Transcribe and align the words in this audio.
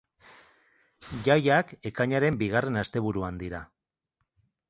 Jaiak 1.27 1.75
ekainaren 1.91 2.41
bigarren 2.41 2.81
asteburuan 2.85 3.37
dira. 3.45 3.61